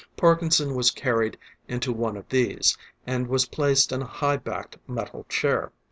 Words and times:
Parkinson 0.17 0.73
was 0.73 0.89
carried 0.89 1.37
into 1.67 1.93
one 1.93 2.17
of 2.17 2.27
these, 2.29 2.75
and 3.05 3.27
was 3.27 3.45
placed 3.45 3.91
in 3.91 4.01
a 4.01 4.05
high 4.07 4.37
backed 4.37 4.79
metal 4.87 5.27
chair. 5.29 5.71